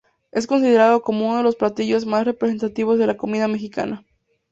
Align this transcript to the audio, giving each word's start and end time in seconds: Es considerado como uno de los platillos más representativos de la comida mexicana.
Es 0.31 0.47
considerado 0.47 1.03
como 1.03 1.27
uno 1.27 1.37
de 1.37 1.43
los 1.43 1.55
platillos 1.57 2.07
más 2.07 2.25
representativos 2.25 2.97
de 2.97 3.05
la 3.05 3.17
comida 3.17 3.47
mexicana. 3.47 4.03